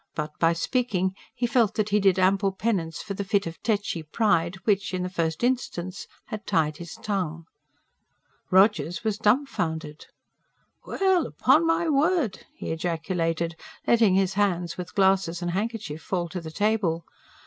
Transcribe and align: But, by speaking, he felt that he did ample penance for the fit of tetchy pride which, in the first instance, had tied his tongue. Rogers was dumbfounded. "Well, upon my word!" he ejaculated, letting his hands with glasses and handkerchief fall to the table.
But, 0.15 0.31
by 0.39 0.53
speaking, 0.53 1.13
he 1.35 1.45
felt 1.45 1.75
that 1.75 1.89
he 1.89 1.99
did 1.99 2.17
ample 2.17 2.51
penance 2.51 3.03
for 3.03 3.13
the 3.13 3.23
fit 3.23 3.45
of 3.45 3.61
tetchy 3.61 4.01
pride 4.01 4.55
which, 4.63 4.95
in 4.95 5.03
the 5.03 5.11
first 5.13 5.43
instance, 5.43 6.07
had 6.25 6.47
tied 6.47 6.77
his 6.77 6.95
tongue. 7.03 7.45
Rogers 8.49 9.03
was 9.03 9.19
dumbfounded. 9.19 10.07
"Well, 10.87 11.27
upon 11.27 11.67
my 11.67 11.87
word!" 11.87 12.47
he 12.55 12.71
ejaculated, 12.71 13.55
letting 13.85 14.15
his 14.15 14.33
hands 14.33 14.75
with 14.75 14.95
glasses 14.95 15.43
and 15.43 15.51
handkerchief 15.51 16.01
fall 16.01 16.27
to 16.29 16.41
the 16.41 16.49
table. 16.49 17.05